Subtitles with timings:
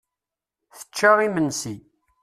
[0.77, 1.73] Tečča imensi.